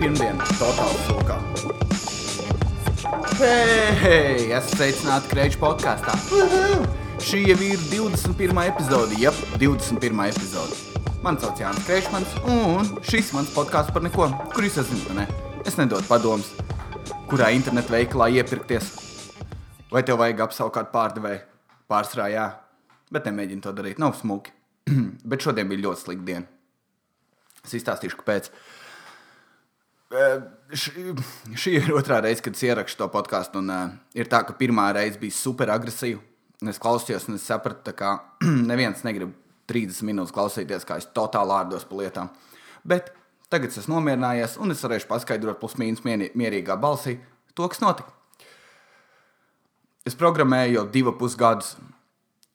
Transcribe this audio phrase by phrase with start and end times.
[0.00, 1.34] pirmdiena, totāli sūkā.
[3.40, 6.14] Hei, esmu sveicināti Kreiča podkāstā.
[7.20, 8.62] Šī jau ir 21.
[8.64, 10.22] epizode, jeb 21.
[10.30, 10.78] epizode.
[11.20, 15.28] Mani sauc Jānis Kreičmans, un šis mans podkāsts par neko, kur jūs esat, ne?
[15.68, 16.48] Es nedodu padomus,
[17.28, 18.88] kurā internetu veikalā iepirkties.
[19.92, 21.44] Vai tev vajag apsaukt pārdevēju?
[21.90, 22.48] Pārsvarā jā,
[23.12, 24.56] bet nemēģini to darīt, nav smuki.
[25.30, 26.46] bet šodien bija ļoti slikta diena.
[27.66, 28.48] Es izstāstīšu, kāpēc.
[28.48, 28.79] Uh,
[30.10, 31.12] šī,
[31.54, 33.62] šī ir otrā reize, kad es ierakstu to podkāstu.
[33.62, 36.22] Uh, ir tā, ka pirmā reize bija super agresīva.
[36.68, 38.16] Es klausījos, un es sapratu, ka
[38.70, 39.32] neviens negrib
[39.70, 42.32] 30 minūtes klausīties, kā es totāli ārdos pa lietām.
[42.84, 43.12] Bet
[43.52, 47.16] tagad es nomierinājies, un es varēšu paskaidrot, plus mīnus mierīgā balsī,
[47.54, 48.12] to, kas notika.
[50.06, 51.72] Es programmēju jau divus pusgadus,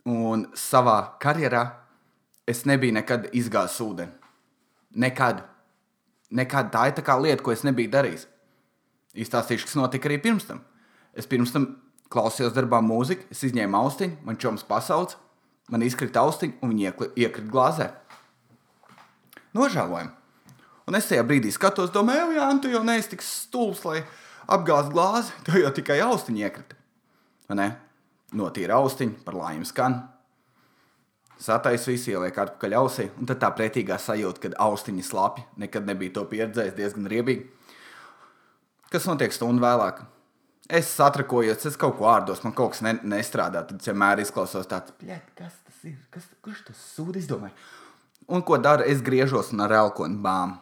[0.06, 1.66] un savā karjerā
[2.50, 4.14] es nebiju nekad izgājis ūdeni.
[5.02, 5.44] Nekad.
[6.36, 8.26] Nekad tā ir tā kā lieta, ko es nebiju darījis.
[9.16, 10.60] Izstāstīšu, kas notika arī pirms tam.
[11.16, 11.70] Es pirms tam
[12.12, 15.16] klausījos darbā mūziku, es izņēmu austiņu, man čoms pasauc,
[15.72, 17.88] man izkrita austiņa un viņa iekrita glāzē.
[19.56, 20.12] Nožēlojami.
[20.86, 24.04] Un es tajā brīdī skatos, domāju, jā, tu jau neesi tik stulbs, lai
[24.52, 26.78] apgāztu glāzi, tev jau tikai austiņa iekrita.
[28.36, 30.02] Notīra austiņu, par laimi skan.
[31.42, 36.14] Satais visu ieliek atpakaļ ausī, un tad tā pretīgā sajūta, kad austiņa slapja, nekad nebija
[36.16, 37.50] to pieredzējis, diezgan riebīgi.
[38.94, 40.00] Kas notiek stundu vēlāk?
[40.72, 43.66] Es satrakojos, es kaut ko ārdos, man kaut kas ne, nestrādā.
[43.68, 44.96] Tad vienmēr izklausos tāds,
[45.38, 47.54] kas tas ir, kas, kurš tas sūdi izdomāja.
[48.32, 48.88] Un ko dara?
[48.90, 50.56] Es griežos un ar elkoni bām.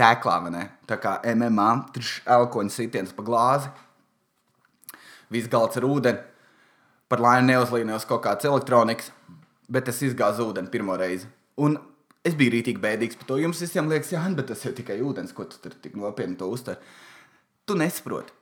[0.00, 0.64] Tēklā, vai ne?
[0.88, 3.70] Tā kā MMA, tur elkoņa sitiens pa glāzi.
[5.30, 6.24] Viss galds ar ūdeni.
[7.10, 9.12] Par laimi neuzlīnījos kaut kāds elektronikas
[9.70, 11.28] bet es izgāzu ūdeni pirmo reizi.
[11.62, 11.78] Un
[12.26, 13.38] es biju rītīgi bēdīgs par to.
[13.40, 16.50] Jums visiem liekas, jā, bet tas jau tikai ūdens, ko tu tur tik nopietni to
[16.50, 16.80] uztver.
[17.68, 18.34] Tu nesaproti.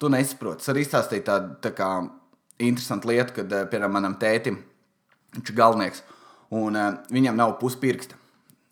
[0.00, 0.64] Tu nesaproti.
[0.64, 1.90] Es arī izstāstīju tādu tā kā
[2.60, 4.60] interesantu lietu, kad, eh, piemēram, manam tētim,
[5.36, 6.02] viņš ir galvenieks,
[6.50, 8.16] un uh, viņam nav puspirksta.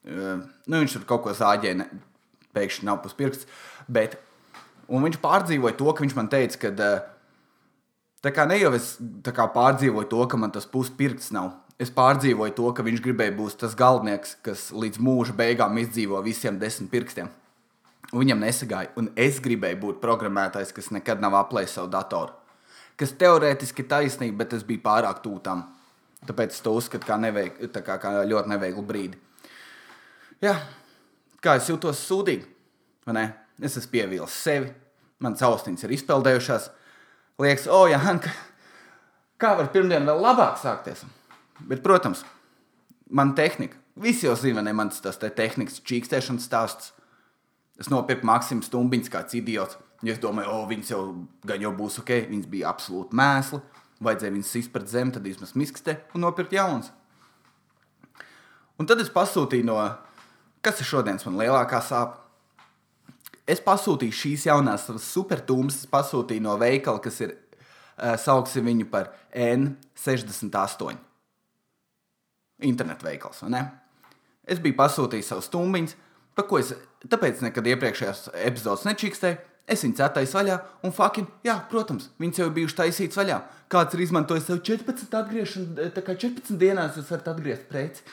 [0.08, 1.86] Uh, nu, viņš tur kaut ko zāģēja,
[2.56, 3.46] pēkšņi nav puspirksts.
[3.88, 4.18] Bet,
[4.90, 7.06] un viņš pārdzīvoja to, ka viņš man teica, ka uh,
[8.24, 11.52] Tā kā ne jau es pārdzīvoju to, ka man tas puspirksts nav.
[11.78, 16.58] Es pārdzīvoju to, ka viņš gribēja būt tas galvenais, kas līdz mūža beigām izdzīvo visiem
[16.58, 17.30] desmit pirkstiem.
[18.10, 22.34] Un viņam nesagāja, un es gribēju būt programmētājs, kas nekad nav aplējis savu datoru.
[22.98, 25.62] Kas teorētiski ir taisnība, bet es biju pārāk tūtām.
[26.26, 29.20] Tāpēc es to uzskatu kā, neveik, kā, kā ļoti neveiklu brīdi.
[30.42, 30.56] Jā,
[31.44, 32.48] kā es jūtos sūdīgi,
[33.06, 33.24] vai ne?
[33.62, 34.72] Es esmu pievīlis sevi,
[35.22, 36.68] manas austiņas ir izpeldējušās
[37.42, 38.28] liekas, o, oh, Jānis,
[39.40, 41.04] kā var pirmdien vēl labāk sākties?
[41.58, 42.24] Bet, protams,
[43.10, 43.78] man tehnika.
[43.98, 46.92] Visi jau zina, ne mans tas te tehnikas čīkstēšanas stāsts.
[47.78, 49.78] Es nopirku Maksimu stumbiņas kāds idiots.
[50.06, 51.00] Ja es domāju, o, viņas jau
[51.46, 53.58] gan jau būs ok, viņas bija absolūti mēsli.
[54.06, 56.92] Vajadzēja viņas sist pret zemi, tad vismaz miskstē un nopirkt jaunas.
[58.78, 59.78] Un tad es pasūtīju no,
[60.62, 62.27] kas ir šodienas man lielākā sāpe?
[63.48, 70.98] Es pasūtīju šīs jaunās supertūmas, pasūtīju no veikala, kas ir, uh, sauksim viņu par N68.
[72.68, 73.66] Internet veikals, vai ne?
[74.48, 75.94] Es biju pasūtījis savus stumbiņus,
[76.34, 76.72] pa ko es,
[77.04, 79.44] tāpēc nekad iepriekšējās epizodes nečīkstēju.
[79.68, 80.54] Es viņu cētāju vaļā,
[80.88, 83.36] un fucking, jā, protams, viņas jau ir bijušas taisītas vaļā.
[83.68, 88.06] Kāds ir izmantojis sev 14 atgriešanu, tā kā 14 dienās jūs varat atgriezt preci.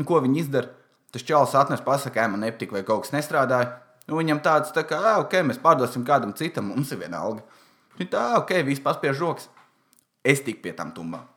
[0.00, 0.72] Un ko viņi izdara?
[1.12, 3.74] Tas čels atnes pasakā, man nepatīk, vai kaut kas nestrādāja.
[4.08, 7.44] Nu, viņam tāds, tā kā, ok, mēs pārdosim kādam citam, mums ir viena alga.
[7.98, 9.46] Viņa tā, ok, viss paspiež rokas.
[10.24, 11.28] Es tiku pie tam tumbām.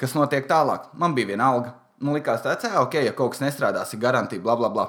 [0.00, 0.88] Kas notiek tālāk?
[0.96, 1.74] Man bija viena alga.
[2.00, 4.86] Man likās, ah, ok, ja kaut kas nestrādās, ir garantija, bla, bla, bla.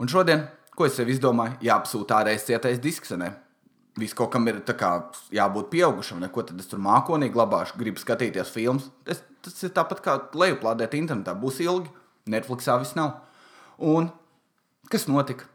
[0.00, 3.12] Un šodien, ko es sev izdomāju, jāapsūta ārējais cietais disks.
[3.20, 3.34] Ne?
[4.00, 4.94] Viss kaut kam ir kā,
[5.34, 8.88] jābūt pieaugušam, neko tad es tur mākonīgi glabāšu, gribu skatīties filmas.
[9.04, 11.36] Tas, tas ir tāpat kā lejuplādēt internetā.
[11.36, 11.92] Būs ilgi,
[12.32, 13.18] Netflixā viss nav.
[13.76, 14.08] Un
[14.92, 15.46] Kas notika?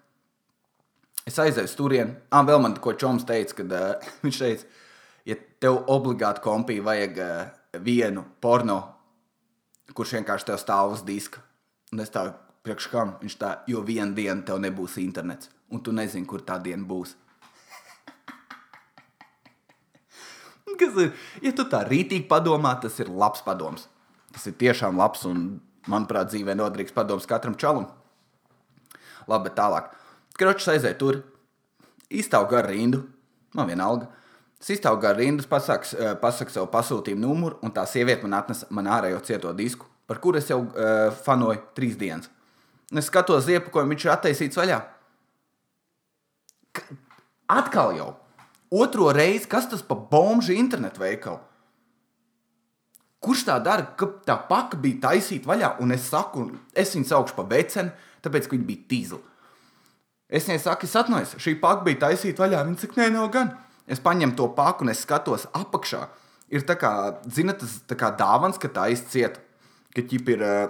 [1.30, 2.16] Es aizēju turieni.
[2.34, 4.66] Ah, vēl man ko Čoms teica, kad uh, viņš teica,
[5.30, 7.44] ja tev obligāti kompī vajag uh,
[7.86, 8.80] vienu porno,
[9.94, 11.44] kurš vienkārši tev stāv uz diska.
[11.94, 12.24] Un es tā
[12.66, 16.58] priekš kam viņš tā, jo vienu dienu tev nebūs internets, un tu nezini, kur tā
[16.64, 17.14] diena būs.
[20.82, 21.14] Kas ir?
[21.46, 23.86] Ja tu tā rītīgi padomā, tas ir labs padoms.
[24.34, 27.88] Tas ir tiešām labs un, manuprāt, dzīvē noderīgs padoms katram čalam.
[29.28, 29.90] Labi, bet tālāk.
[30.38, 31.22] Kročs aiziet tur,
[32.10, 33.04] izstāv garu rindu,
[33.58, 34.10] man vienalga.
[34.62, 38.68] Es izstāvu garu rindu, pasaku, eh, pasaku savu pasūtījumu numuru, un tā sieviete man atnesa
[38.70, 42.30] man ārējo cieto disku, par kuru es jau uh, fanoju trīs dienas.
[42.92, 44.78] un es skatos iepakojumu, viņš ir attaisīts vaļā.
[46.72, 46.82] K
[47.48, 48.16] atkal jau
[48.72, 51.40] otro reizi, kas tas pa bomžu internetu veikalu?
[53.20, 57.36] Kurš tā dara, ka tā paka bija taisīta vaļā, un es saku, es viņu saukšu
[57.36, 57.92] par vecenu,
[58.26, 59.20] tāpēc, ka viņa bija tīzla.
[60.28, 62.64] Es viņai saku, es atnāju, šī paka bija taisīta vaļā.
[62.68, 63.54] Viņa saka, nē, nav gan.
[63.88, 66.02] Es paņemu to paku un es skatos apakšā.
[66.52, 66.92] Ir tā kā,
[67.32, 69.40] zinat, tas tā kā dāvans, ka tā izcieta,
[69.96, 70.68] ka ķip ir uh,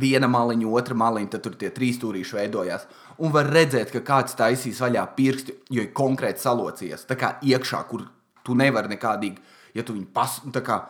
[0.00, 2.84] viena maliņa, otra maliņa, tad tur tie trīs stūrīši veidojās.
[3.24, 7.06] Un var redzēt, ka kāds taisīs vaļā pirksti, jo ir konkrēti salocījies.
[7.08, 8.04] Tā kā iekšā, kur
[8.44, 9.40] tu nevari nekādīgi,
[9.76, 10.82] ja tu viņu pas, tā kā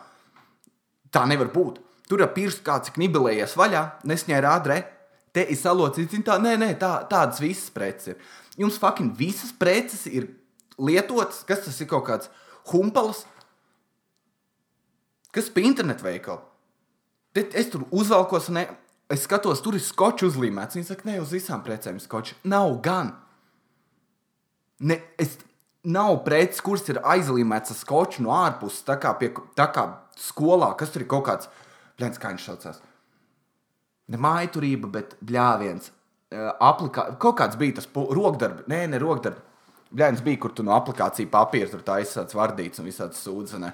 [1.15, 1.79] tā nevar būt.
[2.09, 4.81] Tur ir pirksts kāds knibelējies vaļā, nesņēra rādrē,
[5.35, 8.33] te ir salocīts, tā, nē, nē, tā, tādas visas preces ir.
[8.59, 10.29] Jums fucking visas preces ir
[10.79, 12.31] lietotas, kas tas ir kaut kāds
[12.71, 13.25] humpalas,
[15.35, 16.41] kas pie internetu veikala.
[17.35, 18.63] Es tur uzvelkos, ne,
[19.11, 20.77] es skatos, tur ir skočs uzlīmēts.
[20.77, 22.37] Viņi saka, ne uz visām precēm skočs.
[22.47, 23.11] Nav gan.
[24.79, 25.35] Ne, es,
[25.83, 29.85] nav preces, kuras ir aizlīmēts ar skoču no ārpuses, tā kā, pie, tā kā
[30.19, 31.51] skolā, kas tur ir kaut kāds,
[31.99, 32.79] blēņas, kā viņš saucās.
[34.11, 35.89] Ne mājturība, bet bļāviens.
[36.61, 39.41] Aplikā, kaut kāds bija tas rokdarbs, nē, ne rokdarbs.
[39.95, 43.65] Bļāviens bija, kur tu no aplikācijas papīra tur taisīts vardīts un visāds sūdzes.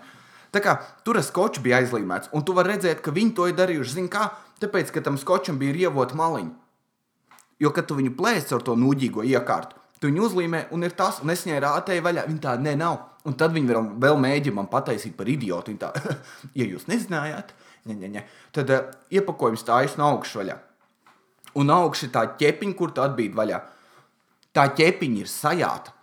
[0.52, 0.76] Tā kā
[1.08, 3.96] tur ar skoču bija aizlīmēts, un tu vari redzēt, ka viņi to ir darījuši.
[3.96, 4.28] Zini, kā?
[4.62, 6.52] Tāpēc, ka tam skočam bija rievota maliņa.
[7.62, 11.22] Jo, kad tu viņu plēsi ar to nūģīgo iekārtu, tu viņu uzlīmē, un ir tas,
[11.22, 12.26] un es viņai rātēju vaļā.
[12.30, 13.00] Viņa tā, nē, nav.
[13.30, 13.70] Un tad viņi
[14.02, 15.72] vēl, mēģina man pataisīt par idiotu.
[15.72, 16.16] Viņa tā,
[16.60, 17.54] ja jūs nezinājāt,
[17.90, 18.26] ne, ne, ne.
[18.56, 20.54] tad uh, iepakojums stājas no augšas.
[21.58, 23.60] Un augšā tā ķepiņa, kur tu atbīdi vaļā.
[24.56, 25.94] Tā ķepiņa ir sajāta.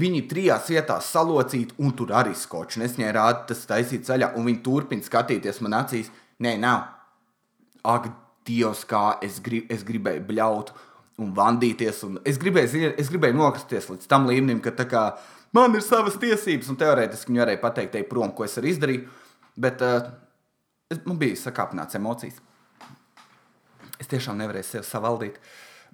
[0.00, 2.78] Viņi trijās vietās salocīti, un tur arī skočs.
[2.78, 6.12] Es viņai rādu, tas taisīts ceļā, un viņi turpina skatīties man acīs.
[6.40, 6.86] Nē, nav.
[7.82, 8.06] Ak,
[8.46, 10.72] Dievs, kā es, grib, es gribēju bļaut
[11.20, 12.00] un vandīties.
[12.06, 15.04] Un es, gribēju, es gribēju nokristies līdz tam līmenim, ka kā,
[15.56, 19.04] man ir savas tiesības, un teorētiski viņi varēja pateikt, ej prom, ko es arī izdarīju.
[19.60, 20.08] Bet uh,
[20.90, 22.40] es, man bija sakāpināts emocijas.
[24.00, 25.40] Es tiešām nevarēju sevi savaldīt.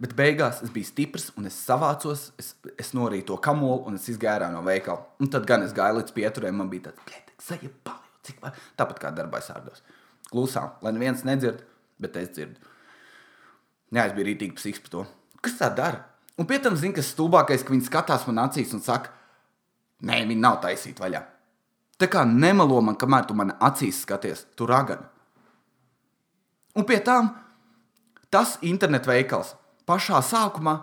[0.01, 4.09] Bet beigās es biju stiprs, un es savācos, es, es norīju to kamolu, un es
[4.13, 5.07] izgāju no veikala.
[5.23, 7.97] Un tad gan es gāju līdz pieturēm, man bija tāds, ka
[8.27, 8.57] cik var.
[8.79, 9.85] Tāpat kā darbā sārdos.
[10.31, 11.63] Klusām, lai neviens nedzird,
[12.03, 12.59] bet es dzirdu.
[13.95, 15.05] Jā, es biju rītīgi psihiski par to.
[15.47, 16.03] Kas tā dara?
[16.37, 19.15] Un pie tam zina, kas stulbākais, ka viņi skatās man acīs un saka,
[20.05, 21.23] nē, viņi nav taisīti vaļā.
[21.97, 25.07] Tā kā nemelo man, kamēr tu man acīs skaties, tu ragani.
[26.77, 27.31] Un pie tam
[28.31, 29.55] tas internetu veikals
[29.89, 30.75] pašā sākumā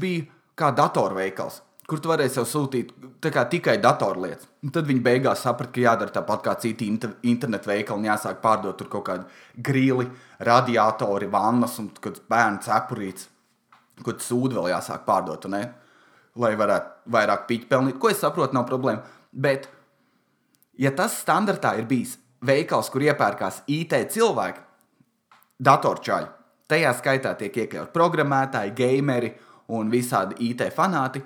[0.00, 0.24] bija
[0.56, 2.92] kā datorveikals, kur tu varēji sev sūtīt
[3.24, 4.46] kā, tikai datorlietas.
[4.62, 8.40] Un tad viņi beigās saprata, ka jādara tāpat kā citi inter internetu veikali un jāsāk
[8.44, 10.08] pārdot tur kaut kādu grili,
[10.40, 11.90] radiatori, vannas un
[12.30, 13.28] bērnu cepurītes,
[14.02, 15.48] ko sūdu vēl jāsāk pārdot.
[15.52, 15.66] Ne?
[16.40, 19.02] Lai varētu vairāk piķi pelnīt, ko es saprotu, nav problēma.
[19.32, 19.68] Bet,
[20.78, 24.62] ja tas standartā ir bijis veikals, kur iepērkās IT cilvēki,
[25.62, 26.30] datorčaļi,
[26.72, 29.32] Tajā skaitā tiek iekļauti programmētāji, gameri
[29.76, 31.20] un visādi IT fanāti.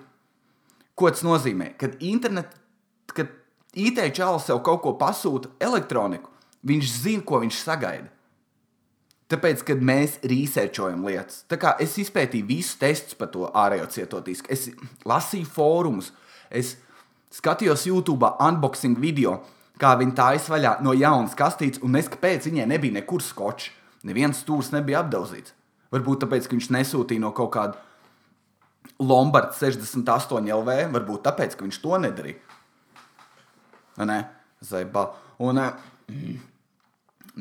[0.96, 1.74] Ko tas nozīmē?
[1.78, 2.56] Kad, internet,
[3.12, 3.30] kad
[3.76, 6.32] IT čalis sev kaut ko pasūta elektroniku,
[6.66, 8.10] viņš zina, ko viņš sagaida.
[9.30, 14.50] Tāpēc, kad mēs researchojam lietas, tā kā es izpētīju visus testus par to ārējo cietotīsku,
[14.54, 14.68] es
[15.06, 16.12] lasīju fórumus,
[16.46, 16.76] es
[17.36, 19.40] skatījos YouTube unboxing video,
[19.80, 23.70] kā viņi tā izvaļā no jaunas kastītes, un es kāpēc viņai nebija nekur skočs.
[24.06, 25.54] Neviens stūris nebija apdauzīts.
[25.94, 27.80] Varbūt tāpēc, ka viņš nesūtīja no kaut kāda
[29.02, 32.38] Lombarda 68 LV, varbūt tāpēc, ka viņš to nedarīja.
[34.06, 34.18] Nē,
[34.64, 35.08] Zaiba.
[35.42, 36.36] Un, mm,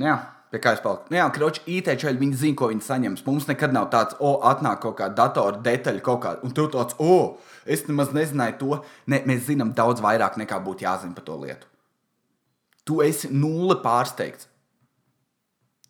[0.02, 0.16] jā,
[0.56, 1.12] pie kā es paliku.
[1.12, 3.26] Nu, jā, kroči, IT čaļi, viņi zina, ko viņi saņems.
[3.28, 6.96] Mums nekad nav tāds, o, atnāk kaut kāda datora detaļa, kaut kāda, un tu tāds,
[7.04, 7.36] o,
[7.68, 8.80] es nemaz nezināju to.
[9.12, 11.70] Ne, mēs zinām daudz vairāk nekā būtu jāzina par to lietu.
[12.86, 14.48] Tu esi nulle pārsteigts.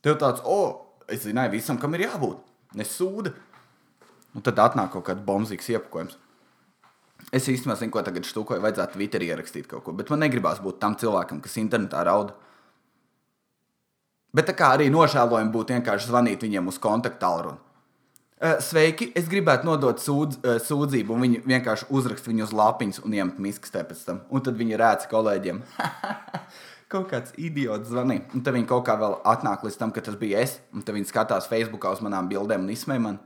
[0.06, 2.42] Tev tāds, o, es zināju visam, kam ir jābūt.
[2.80, 3.34] Nesūda.
[4.36, 6.18] Un tad atnāk kaut kāds bombzīgs iepakojums.
[7.34, 10.78] Es īstenībā zinu, ko tagad stūkoju, vajadzētu Twitterī ierakstīt kaut ko, bet man negribās būt
[10.82, 12.36] tam cilvēkam, kas internetā raud.
[14.36, 17.62] Bet tā kā arī nožēlojami būtu vienkārši zvanīt viņiem uz kontaktu tālruni.
[18.62, 23.38] Sveiki, es gribētu nodot sūdz, sūdzību, un viņi vienkārši uzrakst viņu uz lapiņas un iemet
[23.42, 24.20] miskastē pēc tam.
[24.28, 25.62] Un tad viņi rēca kolēģiem.
[26.92, 28.26] kaut kāds idiots zvanīja.
[28.36, 30.58] Un tad viņi kaut kā vēl atnāk līdz tam, ka tas bija es.
[30.76, 33.22] Un tad viņi skatās Facebookā uz manām bildēm un izsmēja man.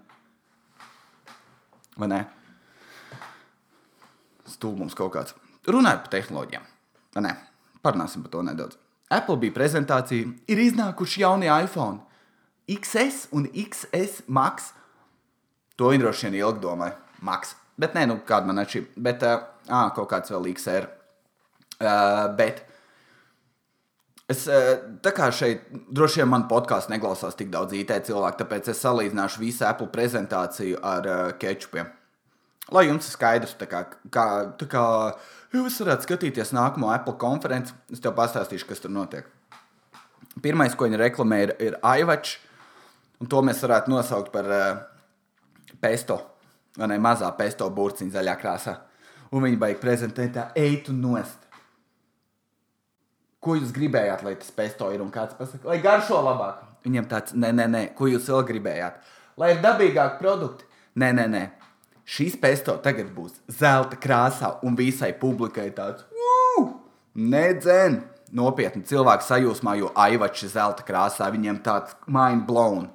[1.99, 2.19] Vai ne?
[4.49, 5.35] Stulbums kaut kāds.
[5.67, 6.69] Runājot par tehnoloģijām.
[7.17, 7.33] Vai ne?
[7.83, 8.79] Parunāsim par to nedaudz.
[9.09, 12.03] Apple bija prezentācija, ir iznākuši jaunie iPhone.
[12.69, 14.73] XS un XS Max
[15.79, 16.97] To viņi droši vien ilgi domāja.
[17.23, 17.53] Maks.
[17.79, 19.03] Bet nē, nu kāda man atšķirība.
[19.05, 20.89] Bet, uh, kaut kāds vēl XR.
[21.79, 22.65] Uh, bet
[24.29, 28.83] Es, tā kā šeit droši vien man podkāstā neklausās tik daudz IT cilvēku, tāpēc es
[28.85, 31.89] salīdzināšu visu Apple prezentāciju ar uh, kečupiem.
[32.73, 33.81] Lai jums ir skaidrs, tā kā,
[34.13, 34.25] kā,
[34.59, 34.83] tā kā
[35.55, 39.25] jūs varētu skatīties nākamo Apple konferenci, es tev pastāstīšu, kas tur notiek.
[40.43, 42.37] Pirmais, ko viņi reklamē, ir, ir iWatch,
[43.19, 44.67] un to mēs varētu nosaukt par uh,
[45.81, 46.19] pesto,
[46.77, 48.77] vai ne mazā pesto burciņa zaļā krāsā.
[49.33, 51.49] Un viņi beig prezentēt tā eitu nost.
[53.39, 56.65] Ko jūs gribējāt, lai tas pesto ir un kāds pasakā, lai garšo labāk?
[56.85, 58.99] Viņam tāds, nē, nē, nē, ko jūs vēl gribējāt?
[59.39, 60.67] Lai ir dabīgāki produkti.
[60.99, 61.43] Nē, nē, nē.
[62.09, 66.05] Šīs pesto tagad būs zelta krāsā un visai publikai tāds-
[67.33, 68.01] nedzen.
[68.31, 72.89] Nopietni cilvēki sajūsmā, jo aivači zelta krāsā viņiem tāds mind blown.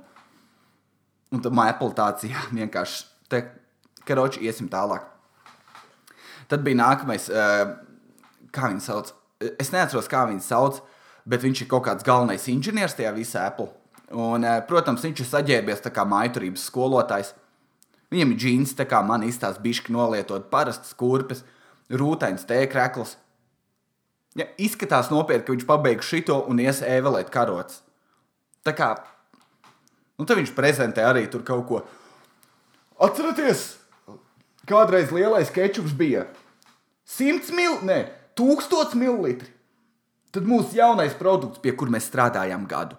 [1.33, 2.23] Un tad man Apple tāds,
[2.59, 3.43] vienkārši te,
[4.07, 5.03] karoči, iesim tālāk.
[6.49, 7.75] Tad bija nākamais, uh,
[8.53, 9.13] kā viņi sauc,
[9.59, 10.81] es neatceros, kā viņu sauc,
[11.27, 13.71] bet viņš ir kaut kāds galvenais inženieris tajā visā Apple.
[14.13, 17.33] Un, eh, protams, viņš ir saģērbies kā maiturības skolotājs.
[18.13, 21.43] Viņam ir džins, tā kā man izstāsta, bišķi nolietot parastas kurpes,
[21.91, 23.17] rūtains tēkrekls.
[24.39, 27.81] Ja, izskatās nopietni, ka viņš pabeigs šito un ies ēvelēt karots.
[28.67, 28.91] Tā kā,
[30.19, 31.83] nu tad viņš prezentē arī tur kaut ko.
[33.05, 33.77] Atcerieties,
[34.67, 36.27] kādreiz lielais kečups bija
[37.07, 38.07] 100 mil, ne,
[38.39, 39.37] 1000 ml.
[40.35, 42.99] Tad mūsu jaunais produkts, pie kura mēs strādājām gadu.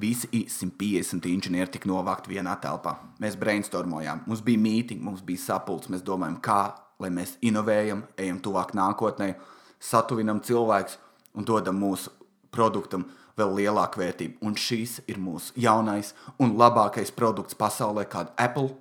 [0.00, 2.94] Visi 150 inženieri tika novākti vienā telpā.
[3.20, 5.90] Mēs brainstormojām, mums bija mītīņa, mums bija sapulcs.
[5.92, 6.60] Mēs domājam, kā
[7.00, 9.34] lai mēs inovējam, ejam tuvāk nākotnē,
[9.80, 10.98] satuvinam cilvēkus
[11.36, 12.12] un dodam mūsu
[12.52, 13.06] produktam
[13.38, 14.40] vēl lielāku vērtību.
[14.44, 18.72] Un šīs ir mūsu jaunais un labākais produkts pasaulē, kādu Apple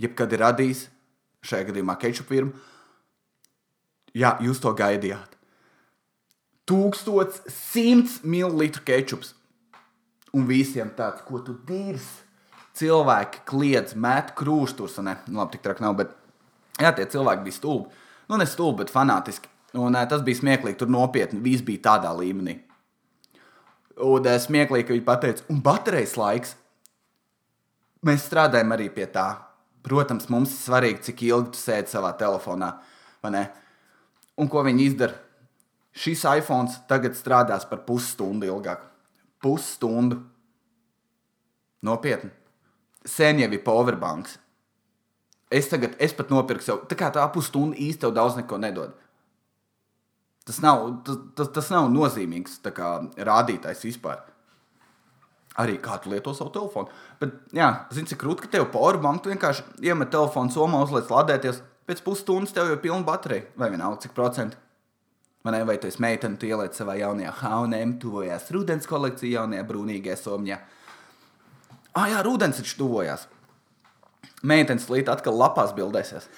[0.00, 0.86] jebkad ir radījis,
[1.44, 2.72] šajā gadījumā Ketchup firma
[4.14, 5.32] Jā, jūs to gaidījāt.
[6.70, 9.34] 1100 ml kečups.
[10.34, 12.06] Un visiem tāds, ko tu dīrs.
[12.74, 14.98] Cilvēki kliedz, met krūštus.
[15.06, 16.14] Ne, nu, labi, tik traki nav, bet
[16.82, 18.02] jā, tie cilvēki bija stulbi.
[18.30, 19.50] Nu, ne stulbi, bet fanātiski.
[19.78, 21.42] Un uh, tas bija smieklīgi, tur nopietni.
[21.44, 22.58] Viss bija tādā līmenī.
[24.02, 26.54] Un uh, smieklīgi, ka viņi pateica, un baterijas laiks.
[28.04, 29.28] Mēs strādājam arī pie tā.
[29.84, 32.72] Protams, mums ir svarīgi, cik ilgi tu sēdi savā telefonā.
[34.40, 35.20] Un ko viņi izdara?
[35.94, 38.82] Šis iPhone tagad strādās par pusstundu ilgāk.
[39.44, 40.22] Pusstundu.
[41.84, 42.32] Nopietni.
[43.04, 44.38] Sen jau ir powerbanks.
[45.52, 48.94] Es tagad, es pat nopirku sev, tā kā tā pusstunda īsti tev daudz neko nedod.
[50.48, 52.94] Tas nav, tas, tas, tas nav nozīmīgs kā,
[53.28, 54.24] rādītājs vispār.
[55.60, 56.90] Arī kā tu lieto savu telefonu.
[57.20, 62.00] Bet, jā, zini, cik krūti, ka tev powerbank, vienkārši iemet telefonu somā, uzliec lādēties Pēc
[62.00, 64.56] pusstundas tev jau ir pilna baterija, vai vienalga cik procentu.
[65.44, 70.56] Man vai esi meitene, tu ieliec savā jaunajā haunēm, tuvojās rudens kolekcija, jaunajā brūnīgajā somņā.
[71.92, 73.26] Ah, jā, rudens taču tuvojās.
[74.40, 76.30] Meitenes līdz atkal lapās bildēsies.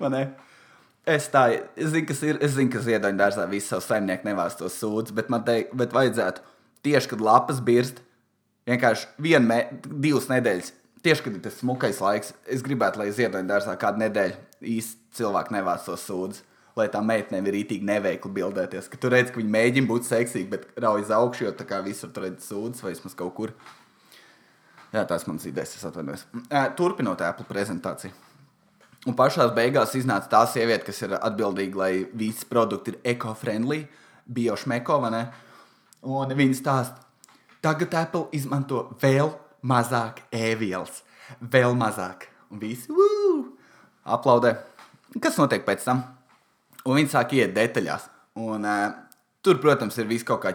[0.00, 0.22] Vai ne?
[1.04, 1.44] Es tā,
[1.76, 5.12] es zinu, kas ir, es zinu, ka ziedoņa dārzā visu savu saimnieku nevās to sūdz,
[5.16, 6.40] bet man te, bet vajadzētu
[6.88, 8.00] tieši, kad lapas birst,
[8.66, 9.60] vienkārši vienu,
[9.92, 10.72] divas nedēļas
[11.06, 14.40] tieši kad ir tas smukais laiks, es gribētu, lai ziedoņa dārzā kādu nedēļu
[14.74, 16.44] īsti cilvēki nevāc to sūdzu.
[16.76, 18.90] Lai tā meitene ir rītīgi neveikli bildēties.
[18.92, 21.78] Ka tu redz, ka viņi mēģina būt seksīgi, bet rauj uz augšu, jo tā kā
[21.80, 23.54] visur tur redz sūdzes vai vismaz kaut kur.
[24.92, 26.26] Jā, tās manas idejas, es atvainojos.
[26.76, 28.12] Turpinot Apple prezentāciju.
[29.06, 33.84] Un pašā beigās iznāca tā sieviete, kas ir atbildīga, lai visi produkti ir eco-friendly,
[34.36, 35.24] biošmeko, vai ne?
[36.06, 37.04] Un viņa stāsta,
[37.64, 39.30] tagad Apple izmanto vēl
[39.66, 41.04] mazāk ēvielas,
[41.40, 42.28] vēl mazāk.
[42.50, 43.44] Un visi wū,
[44.04, 44.56] aplaudē.
[45.22, 46.02] Kas notiek pēc tam?
[46.86, 48.08] Un viņi sāk iet detaļās.
[48.42, 48.90] Un, uh,
[49.44, 50.52] tur, protams, ir viss kaut kā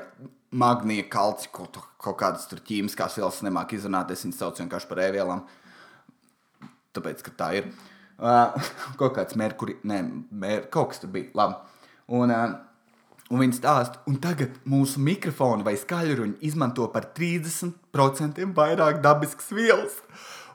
[0.52, 4.12] magnija, kalci, kaut, kaut kādas tur ķīmiskās vielas nemāk izrunāt.
[4.12, 5.46] Es viņus saucu vienkārši par ēvielām.
[6.96, 7.72] Tāpēc, ka tā ir.
[8.22, 8.52] Uh,
[9.00, 11.32] kaut kāds merkuri, nē, mer, kaut kas tur bija.
[11.38, 11.80] Labi.
[12.12, 12.60] Un, uh,
[13.32, 20.02] Un viņi stāsta, un tagad mūsu mikrofoni vai skaļruņi izmanto par 30% vairāk dabiskas vielas.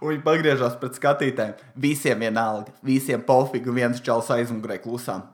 [0.00, 1.56] Un viņi pagriežās pret skatītājiem.
[1.80, 5.24] Visiem vienalga, visiem pofīgi, un viens čels aizmugurē klusām.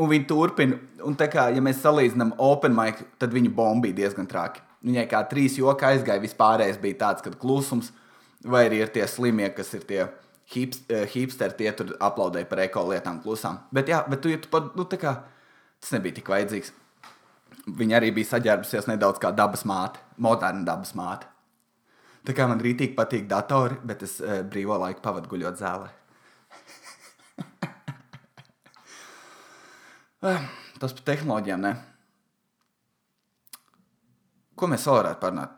[0.00, 3.98] Un viņi turpina, un tā kā ja mēs salīdzinām Open Mic, tad viņa bomba bija
[4.02, 4.62] diezgan traki.
[4.86, 7.90] Viņai kā trīs joki aizgāja, vispārējais bija tāds, ka klusums,
[8.40, 12.86] vai arī ir tie slimie, kas ir tie uh, hipsteri tie tur aplaudēja par eko
[12.88, 13.60] lietām klusām.
[13.76, 15.18] Bet, jā, bet tu, ja tu pat, nu, tā kā
[15.80, 16.72] tas nebija tik vajadzīgs.
[17.66, 21.28] Viņa arī bija saģērbusies nedaudz kā dabas māte, moderna dabas māte.
[22.24, 25.88] Tā kā man rītīgi patīk datori, bet es e, brīvo laiku pavadu guļot zālē.
[30.20, 30.42] Eh,
[30.80, 31.72] tas par tehnoloģijām, ne?
[34.52, 35.56] Ko mēs vēl varētu parunāt?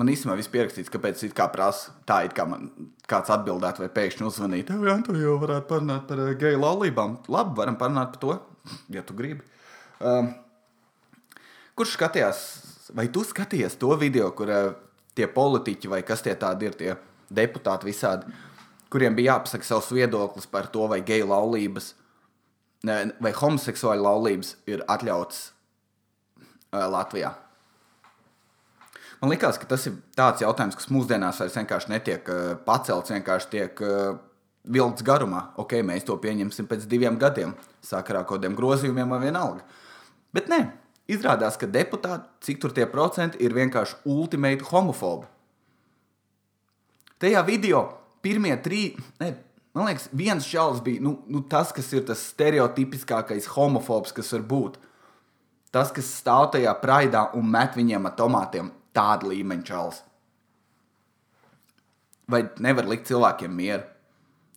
[0.00, 2.70] Man īstenībā viss pierakstīts, kāpēc es kā prasu, tā it kā man
[3.08, 4.72] kāds atbildētu vai pēkšņi uzvanīt.
[4.72, 7.18] Jā, tu jau varētu parunāt par uh, geju laulībām.
[7.28, 8.38] Labi, varam parunāt par to,
[8.96, 9.44] ja tu gribi.
[10.00, 10.32] Um,
[11.78, 12.42] kurš skatījās,
[12.96, 14.72] vai tu skatījies to video, kur uh,
[15.16, 16.96] tie politiķi vai kas tie tādi ir, tie
[17.32, 18.32] deputāti visādi,
[18.92, 21.94] kuriem bija jāpasaka savs viedoklis par to, vai geju laulības
[22.82, 27.30] vai homoseksuāļu laulības ir atļautas uh, Latvijā.
[29.22, 33.50] Man liekas, ka tas ir tāds jautājums, kas mūsdienās vairs vienkārši netiek uh, pacelts, vienkārši
[33.52, 34.16] tiek uh,
[34.66, 35.52] vilkts garumā.
[35.62, 37.54] Ok, mēs to pieņemsim pēc diviem gadiem,
[37.86, 39.62] sakarā kaut kādiem grozījumiem vai vienalga.
[40.34, 40.64] Bet nē,
[41.10, 45.28] izrādās, ka deputāti, cik tur tie procenti, ir vienkārši ultimate homofobi.
[47.22, 47.84] Tajā video
[48.22, 49.32] pirmie trīs, ne,
[49.74, 54.46] man liekas, viens čels bija nu, nu, tas, kas ir tas stereotipiskākais homofobs, kas var
[54.54, 54.80] būt.
[55.72, 60.02] Tas, kas stāv tajā praidā un met viņiem ar tomātiem tāda līmeņa čels.
[62.28, 63.86] Vai nevar likt cilvēkiem mieru?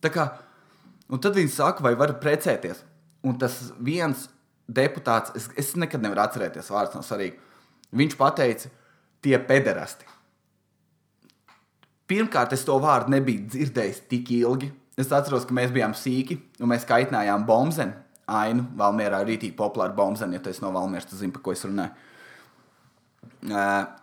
[0.04, 0.26] Tā kā,
[1.08, 2.82] un tad viņi saka, vai var precēties.
[3.26, 4.28] Un tas viens
[4.68, 7.38] deputāts, es, es nekad nevaru atcerēties, vārds nav svarīgi.
[7.96, 8.72] Viņš teica,
[9.22, 10.08] tie pederasti.
[12.06, 14.70] Pirmkārt, es to vārdu nebiju dzirdējis tik ilgi.
[14.96, 18.04] Es atceros, ka mēs bijām sīki un mēs kaitinājām bombzeni.
[18.26, 21.52] Ainu, Valmjerā ir rītīgi populāra bombzeni, ja tu esi no Valmjeras, tu zini, par ko
[21.54, 21.94] es runāju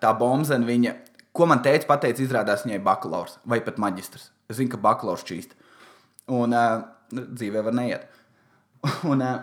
[0.02, 0.94] tā bombzene, viņa,
[1.34, 4.32] ko man teica, pateica, izrādās viņai bakalaurs vai pat maģistrs.
[4.50, 5.56] Es zinu, ka bakalaurs čīst.
[6.32, 8.08] Un uh, dzīvē var neiet.
[9.12, 9.42] Un, uh,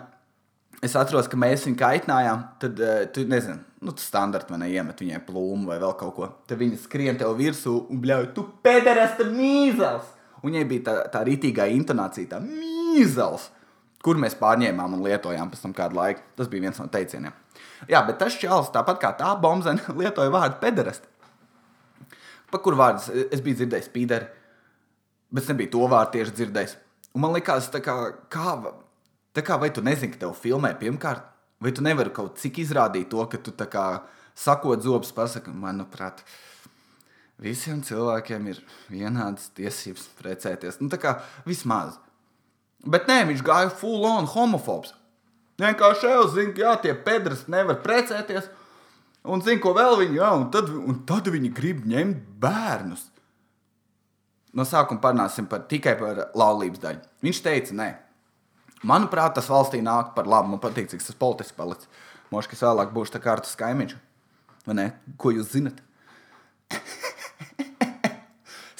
[0.85, 2.43] es atceros, ka mēs viņu kaitinājām.
[2.61, 6.29] Tad, uh, tu nezini, nu, tas standarts man iemet viņai plūmu vai vēl kaut ko.
[6.49, 10.17] Tad viņi skrien tev virsū un bļauj, tu pēderas, tā mīzels!
[10.41, 13.51] Un viņai bija tā, tā rītīgā intonācija, tā mīzels,
[14.01, 16.25] kur mēs pārņēmām un lietojām pēc tam kādu laiku.
[16.37, 17.35] Tas bija viens no teicieniem.
[17.89, 21.05] Jā, bet tas čels, tāpat kā tā bombzene, lietoja vārdu pederast.
[22.51, 24.27] Pa kur vārdus es biju dzirdējis pīderi,
[25.31, 26.73] bet es nebiju to vārdu tieši dzirdējis.
[27.15, 27.95] Un man liekas, tā kā,
[28.31, 28.55] kā,
[29.35, 31.25] tā kā vai tu nezini, ka tev filmē pirmkārt,
[31.61, 33.85] vai tu nevari kaut cik izrādīt to, ka tu tā kā
[34.37, 36.23] sakot zobus, pasaki, manuprāt,
[37.41, 40.79] visiem cilvēkiem ir vienādas tiesības precēties.
[40.81, 41.17] Nu, tā kā
[41.47, 41.97] vismaz.
[42.81, 44.95] Bet nē, viņš gāja full on homofobs.
[45.61, 48.49] Vienkārši jau zina, ka jā, tie pedras nevar precēties.
[49.21, 53.03] Un zina, ko vēl viņi, jā, un tad, un tad viņi grib ņemt bērnus.
[54.57, 57.03] No sākuma parunāsim par, tikai par laulības daļu.
[57.23, 57.89] Viņš teica, nē,
[58.87, 60.53] manuprāt, tas valstī nāk par labu.
[60.53, 61.89] Man patīk, cik tas politiski palicis.
[62.31, 63.99] Možda, ka es vēlāk būšu tā kā ar skaimiņu.
[64.67, 64.87] Vai ne?
[65.19, 65.81] Ko jūs zinat?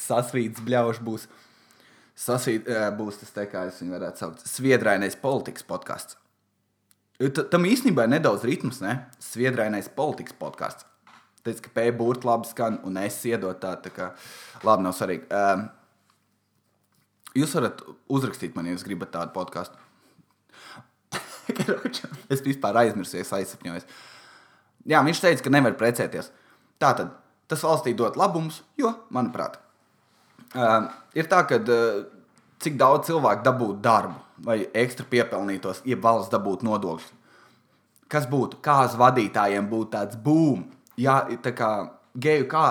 [0.07, 1.27] Sasvīts bļaušs būs.
[2.21, 6.19] Sasvīt, būs tas, te, kā es viņu varētu saukt, sviedrainais politikas podkāsts.
[7.53, 8.95] Tam īstenībā ir nedaudz ritms, ne?
[9.21, 10.87] Sviedrāinais politikas podkāsts.
[11.45, 11.85] Teicu, ka P.
[11.97, 14.09] burbuļs labi skan, un es iedot tādu, tā kā
[14.65, 15.25] labi nav svarīgi.
[15.33, 15.67] Um,
[17.37, 19.77] jūs varat uzrakstīt man, ja jūs gribat tādu podkāstu.
[22.33, 23.87] Es vispār aizmirsu, es aizsapņojos.
[24.89, 26.31] Jā, viņš teica, ka nevar precēties.
[26.81, 27.13] Tātad
[27.51, 29.59] tas valstī dod labumus, jo, manuprāt,
[30.55, 32.03] um, ir tā, ka uh,
[32.63, 37.09] cik daudz cilvēku dabūtu darbu vai ekstra piepelnītos, ja valsts dabūtu nodokļus.
[38.11, 38.59] Kas būtu?
[38.63, 40.65] Kā uz vadītājiem būtu tāds boom?
[40.99, 41.69] Jā, tā kā
[42.19, 42.63] geju, kā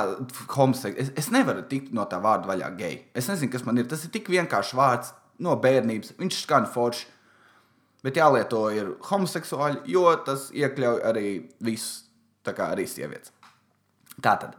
[0.52, 0.98] homoseksuāls.
[1.00, 2.98] Es, es nevaru tikt no tā vārda vaļā geju.
[3.16, 3.88] Es nezinu, kas man ir.
[3.88, 6.14] Tas ir tik vienkāršs vārds no bērnības.
[6.20, 7.06] Viņš skan forši.
[8.04, 11.26] Bet jālieto ir homoseksuāli, jo tas iekļauj arī
[11.60, 12.06] visus,
[12.46, 13.34] tā kā arī sievietes.
[14.20, 14.56] Tātad,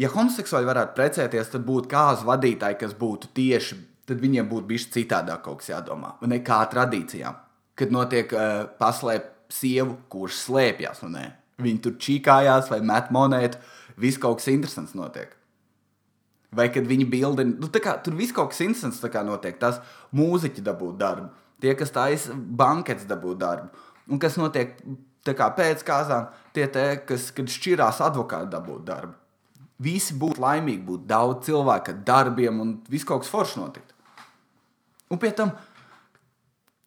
[0.00, 4.90] ja homoseksuāli varētu precēties, tad būtu kāds vadītājs, kas būtu tieši tad viņiem būtu bijis
[4.94, 6.14] citādāk kaut kas jādomā.
[6.30, 7.38] Ne kā tradīcijām,
[7.78, 11.02] kad notiek uh, paslēpt sievu, kurš slēpjas.
[11.62, 13.60] Viņi tur čīkājās vai met monētu,
[14.00, 15.32] viss kaut kas interesants notiek.
[16.56, 19.58] Vai kad viņi bildina, nu, kā, tur viss kaut kas interesants notiek.
[19.60, 19.82] Tas
[20.16, 21.28] mūziķi dabū darbu,
[21.62, 23.70] tie, kas taisa bankets, dabū darbu.
[24.10, 24.76] Un kas notiek
[25.26, 29.16] kā, pēc kāzām, tie, te, kas šķirās advokāti, dabū darbu.
[29.82, 33.92] Visi būtu laimīgi, būtu daudz cilvēku ar darbiem un viss kaut kas foršs notikt.
[35.12, 35.52] Un pie tam,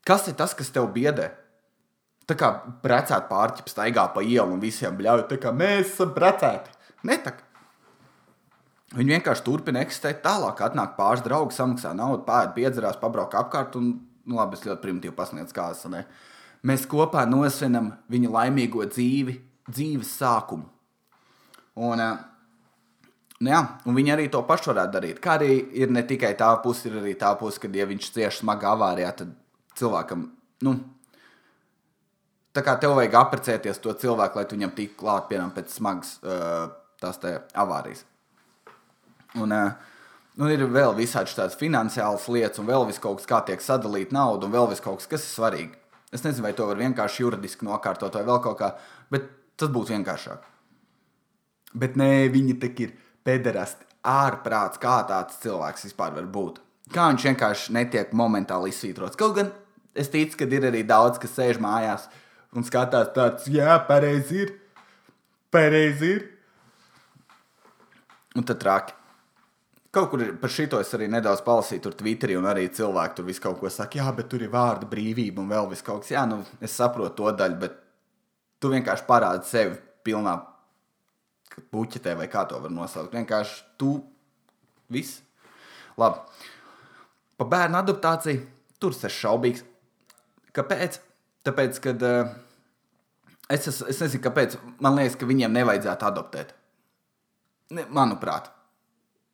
[0.08, 1.30] kas ir tas, kas tev biedē?
[2.30, 2.50] Tā kā
[2.84, 6.74] precēta pārķipa staigā pa ielu un visiem bļauj, tā kā mēs esam precēti.
[7.10, 7.46] Netak.
[8.98, 10.62] Viņi vienkārši turpina eksistēt tālāk.
[10.66, 13.92] Atnāk pāris draugi, samaksā naudu, pēda, piedzerās, pabrauc apkārt un,
[14.30, 16.04] nu, labi, es ļoti primitīvi pasniedzu kāzas.
[16.66, 19.38] Mēs kopā nosvinam viņa laimīgo dzīvi,
[19.70, 20.68] dzīves sākumu.
[21.80, 22.18] Un, uh,
[23.40, 25.22] nu jā, un viņi arī to pašu varētu darīt.
[25.24, 28.42] Kā arī ir ne tikai tā puse, ir arī tā puse, ka, ja viņš cieš
[28.44, 29.32] smagā avārijā, tad
[29.80, 30.26] cilvēkam,
[30.68, 30.76] nu,
[32.56, 36.18] tā kā tev vajag apprecēties to cilvēku, lai tu viņam tiktu klāt, piemēram, pēc smagas
[36.26, 36.68] uh,
[37.00, 38.04] tās te avārijas.
[39.40, 39.89] Un, uh,
[40.40, 44.48] Nu, ir vēl visādi tādas finansiālas lietas, un vēl kaut kas, kā tiek sadalīta nauda,
[44.48, 45.76] un vēl kaut kas, kas ir svarīgi.
[46.16, 48.70] Es nezinu, vai to var vienkārši juridiski nokārtot, vai vēl kaut kā,
[49.12, 49.28] bet
[49.60, 50.46] tas būtu vienkāršāk.
[51.76, 52.94] Bet nē, viņi tik ir
[53.28, 56.62] pederasti, ārprāts, kā tāds cilvēks vispār var būt.
[56.96, 59.20] Kā viņš vienkārši netiek momentāli izsvītrots.
[59.20, 59.52] Kaut gan
[59.94, 62.08] es ticu, ka ir arī daudz, kas sēž mājās
[62.56, 64.56] un skatās tāds, jā, pareizi ir,
[65.54, 66.24] pareizi ir.
[68.40, 68.99] Un tad traki.
[69.92, 73.42] Kaut kur par šito es arī nedaudz palasīju, tur Twitterī, un arī cilvēki tur visu
[73.42, 76.12] kaut ko saka, jā, bet tur ir vārda brīvība un vēl viss kaut kas.
[76.14, 77.80] Jā, nu, es saprotu to daļu, bet
[78.62, 80.36] tu vienkārši parādi sevi pilnā
[81.74, 83.16] puķetē, vai kā to var nosaukt.
[83.18, 83.96] Vienkārši tu
[84.94, 85.24] viss.
[86.00, 86.22] Labi.
[87.40, 88.46] Pa bērnu adaptāciju
[88.80, 89.66] tur es esmu šaubīgs.
[90.56, 91.00] Kāpēc?
[91.48, 92.32] Tāpēc, kad uh,
[93.50, 96.54] es, es, es nezinu, kāpēc man liekas, ka viņiem nevajadzētu adoptēt.
[97.76, 98.52] Ne, manuprāt.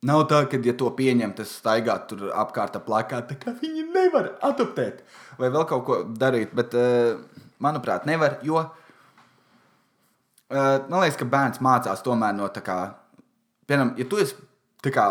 [0.06, 4.36] Nav tā, ka, ja to pieņem, tas staigā tur apkārt ap plakātu, ka viņi nevar
[4.46, 5.02] adoptēt
[5.40, 6.54] vai vēl kaut ko darīt.
[6.56, 7.18] Bet, uh,
[7.64, 8.70] manuprāt, nevar, jo uh,
[10.52, 12.78] man liekas, ka bērns mācās tomēr no tā kā,
[13.66, 14.36] piemēram, ja tu esi
[14.86, 15.08] kā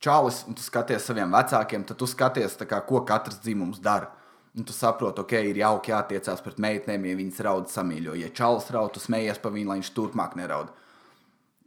[0.00, 4.12] čalis un tu skaties saviem vecākiem, tad tu skaties, kā, ko katrs dzimums dara.
[4.58, 8.16] Un tu saproti, ok, ir jauki jātiecās pret meitenēm, ja viņas raud samīļo.
[8.18, 10.72] Ja čalis raud, tu smējies pa viņu, lai viņš turpmāk neraud.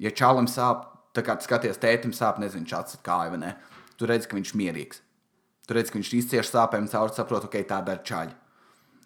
[0.04, 3.52] Ja čalim sāp, Tā kā skaties, tētim sāp, nezinu, čats kāja vai ne.
[3.98, 5.04] Tu redz, ka viņš ir mierīgs.
[5.68, 8.34] Tu redz, ka viņš izcieš sāpēm cauri, saprot, ok, tā dara čaļi.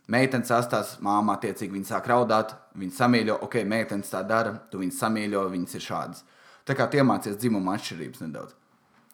[0.08, 5.02] Meitenes sastās, māma attiecīgi viņa sāk raudāt, viņa samīļo, ok, meitenes tā dara, tu viņas
[5.04, 6.24] samīļo, viņas ir šādas.
[6.68, 8.56] Tā kā tie mācīs dzimuma atšķirības nedaudz.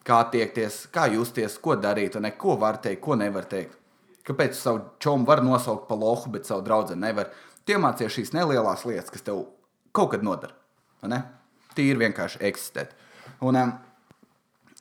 [0.05, 3.79] Kā tiekties, kā justies, ko darīt, ne, ko var teikt, ko nevar teikt.
[4.27, 7.33] Kāpēc savu čomu var nosaukt par lohu, bet savu draugu nevar?
[7.65, 9.47] Tie mācīs šīs nelielās lietas, kas tev
[9.95, 10.53] kaut kad nodara.
[11.77, 12.93] Tīri vienkārši eksistēt.
[13.43, 13.73] Un, um,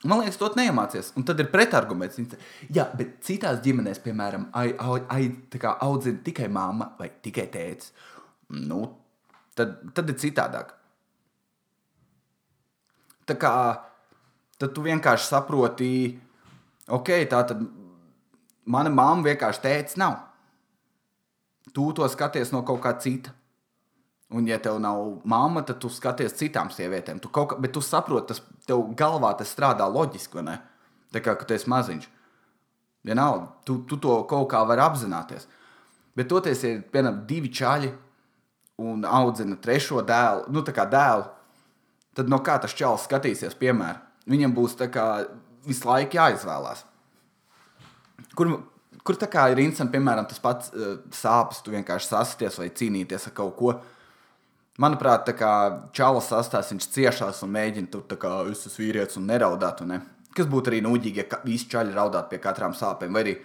[0.03, 1.13] Man liekas, to neiemācīties.
[1.15, 2.17] Un tad ir pretarguments.
[2.75, 7.93] Jā, bet citās ģimenēs, piemēram, ai, ai, ai, audzina tikai mamma vai tikai tēvs.
[8.67, 8.81] Nu,
[9.55, 10.73] tad, tad ir citādāk.
[13.23, 13.53] Tā kā
[14.59, 15.93] tad tu vienkārši saproti,
[16.91, 17.63] ok, tā tad
[18.67, 20.19] mana mamma vienkārši tēvs nav.
[21.71, 23.31] Tu to skaties no kaut kā cita.
[24.33, 27.19] Un, ja tev nav mamma, tad tu skaties citām sievietēm.
[27.21, 30.55] Tu kā, bet tu saproti, tas tev galvā tas strādā loģiski, vai ne?
[31.13, 32.07] Tā kā tu esi maziņš.
[33.05, 35.45] Vienalga, tu, tu to kaut kā vari apzināties.
[36.17, 37.91] Bet toties ir piemēram divi čaļi
[38.81, 41.29] un audzina trešo dēlu, nu tā kā dēlu.
[42.17, 45.07] Tad no kā tas čalis skatīsies, piemēram, viņam būs kā,
[45.65, 46.85] visu laiku jāizvēlās.
[48.37, 48.51] Kur,
[49.03, 53.29] kur tā kā ir interesanti, piemēram, tas pats uh, sāpes, tu vienkārši sasties vai cīnīties
[53.29, 53.73] ar kaut ko
[54.81, 55.51] Manuprāt, tā kā
[55.93, 59.83] čalis sastāvs, viņš ciešās un mēģina tur tā kā es esmu vīrietis un neraudāt.
[59.85, 59.99] Un ne?
[60.33, 63.13] Kas būtu arī nūģīgi, ja visi čaļi raudātu pie katrām sāpēm.
[63.13, 63.35] Vai arī,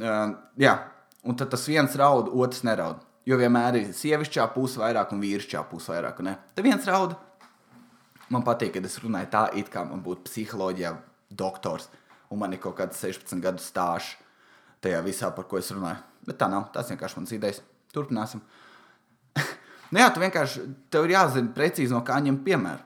[0.00, 0.74] uh, jā,
[1.22, 3.04] un tad tas viens raud, otrs neraud.
[3.24, 6.18] Jo vienmēr ir sievišķā puse vairāk un vīrišķā puse vairāk.
[6.26, 7.14] Tad viens raud.
[8.34, 10.96] Man patīk, kad es runāju tā, it kā man būtu psiholoģijā
[11.30, 11.86] doktors
[12.34, 14.18] un man ir kaut kāds 16 gadu stāsts
[14.84, 16.02] tajā visā, par ko es runāju.
[16.26, 16.66] Bet tā nav.
[16.74, 17.62] Tas vienkārši mans idejas.
[17.94, 18.42] Turpināsim.
[19.94, 22.82] Nu, jā, tu vienkārši tev ir jāzina precīzi, no kā ņemt piemēru.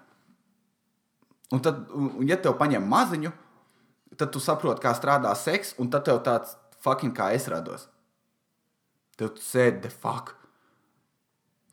[1.57, 3.31] Un tad, un, ja tev paņem maziņu,
[4.21, 6.53] tad tu saproti, kā strādā seks, un tad tev tāds
[6.85, 7.87] fucking kā es rados.
[9.17, 10.35] Tev sēdi, de fuck.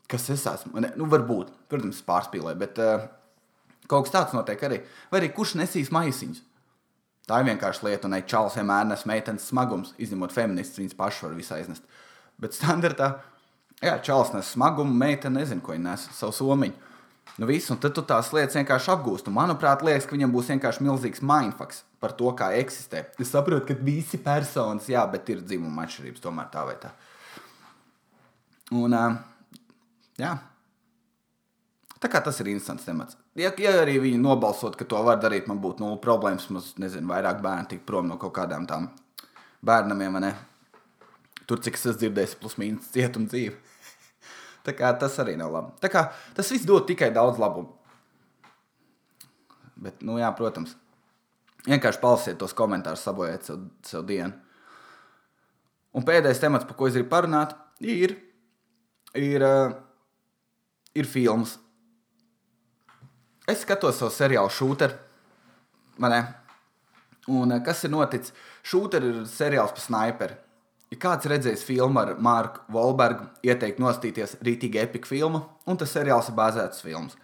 [0.08, 0.80] Kas es esmu?
[0.80, 3.04] Ne, nu, varbūt, protams, pārspīlēju, bet uh,
[3.90, 4.80] kaut kas tāds notiek arī.
[5.12, 6.40] Vai arī kurš nesīs maisiņus?
[7.28, 11.36] Tā ir vienkārši lieta, un čalis vienmēr nes meitenes smagums, izņemot feministus, viņas pašas var
[11.36, 11.96] visu aiznest.
[12.40, 13.16] Bet standartā
[13.84, 16.86] Jā, čels nes smagumu, meitene nezina, ko viņa nes, savu somiņu.
[17.36, 19.32] Nu, visu, un tad tu tās lietas vienkārši apgūsti.
[19.34, 23.02] Manuprāt, liekas, ka viņam būs vienkārši milzīgs mindfucks par to, kā eksistē.
[23.20, 26.94] Es saprotu, ka visi personas, jā, bet ir dzimuma atšķirības tomēr tā vai tā.
[28.72, 28.96] Un,
[30.16, 30.32] jā.
[32.00, 33.20] Tā kā tas ir interesants temats.
[33.36, 36.48] Ja, ja arī viņi nobalsot, ka to var darīt, man būtu nulle problēmas.
[36.48, 38.88] Mums, nezinu, vairāk bērnu tik prom no kaut kādām tām
[39.66, 40.36] bērnamiem, vai ne?
[41.46, 43.54] Tur, cik es esmu dzirdējis, plus mīnus cietuma dzīve.
[44.66, 45.74] Tā kā tas arī nav labi.
[45.82, 47.70] Tā kā tas viss dod tikai daudz labumu.
[49.76, 50.72] Bet, nu jā, protams,
[51.68, 54.32] vienkārši palasiet tos komentārus, sabojājiet sev, sev dienu.
[55.96, 58.16] Un pēdējais temats, par ko es gribu parunāt, ir,
[59.16, 59.76] ir, uh,
[60.96, 61.58] ir filmas.
[63.46, 64.96] Es skatos savu seriālu Shooter.
[66.00, 68.34] Un uh, kas ir noticis?
[68.66, 70.40] Shooter ir seriāls par sniperi.
[70.96, 76.30] Ja kāds redzējis filmu ar Marku Volbergu, ieteikt nostīties rītīgi epiku filmu, un tas seriāls
[76.30, 77.18] ir bāzēts filmas.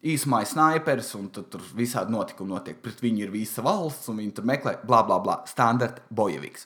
[0.00, 2.78] Īsumā ir sniperis, un tur, visādi notikumi notiek.
[2.80, 5.36] Pret viņu ir visa valsts, un viņi tur meklē, bla, bla, bla.
[5.48, 6.64] Standarta bojeviks.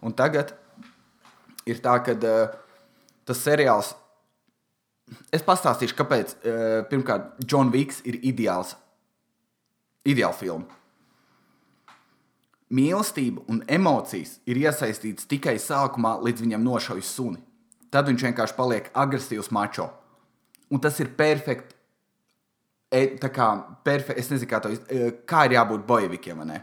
[0.00, 0.54] Un tagad
[1.68, 2.56] ir tā, ka uh,
[3.28, 3.92] tas seriāls.
[5.32, 6.36] Es pastāstīšu, kāpēc.
[6.40, 8.72] Uh, pirmkārt, John Viks ir ideāls.
[10.08, 10.77] Ideāla filma
[12.74, 17.40] mīlestība un emocijas ir iesaistītas tikai sākumā, līdz viņam nošaujas suni.
[17.88, 19.88] Tad viņš vienkārši paliek agresīvs mačo.
[20.68, 21.74] Un tas ir perfekti.
[22.92, 23.46] E, tā kā
[23.84, 26.58] perfekti, es nezinu, kā, to, e, kā ir jābūt bojevikiem, vai ne?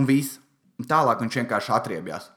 [0.00, 0.38] Un viss.
[0.80, 2.28] Un tālāk viņš vienkārši atriebjās.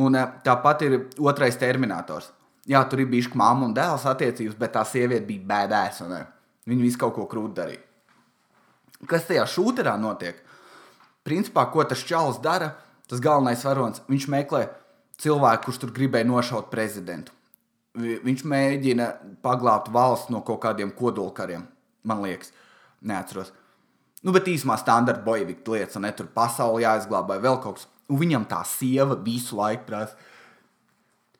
[0.00, 2.30] Un e, tāpat ir otrais terminators.
[2.68, 6.02] Jā, tur ir bijuši māma un dēls attiecības, bet tā sieviete bija bēdēs.
[6.68, 7.84] Viņa visu kaut ko krūti darīja.
[9.08, 10.42] Kas tajā šūterā notiek?
[11.26, 12.74] Principā, ko tas čalis dara,
[13.10, 14.64] tas galvenais varonis, viņš meklē
[15.20, 17.34] cilvēku, kurš tur gribēja nošaut prezidentu.
[17.98, 19.06] Viņš mēģina
[19.42, 21.64] paglābt valsts no kaut kādiem kodolkariem,
[22.06, 22.52] man liekas,
[23.02, 23.50] neatceros.
[24.22, 27.88] Nu, bet īsumā standarta bojavika lietas, un ne tur pasauli jāizglābj vai vēl kaut kas.
[28.10, 30.16] Un viņam tā sieva visu laiku prasa,